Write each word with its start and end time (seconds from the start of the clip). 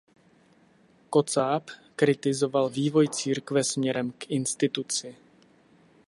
Kocáb 1.09 1.69
kritizoval 1.95 2.69
vývoj 2.69 3.07
církve 3.09 3.63
směrem 3.63 4.11
k 4.11 4.29
instituci. 4.31 5.15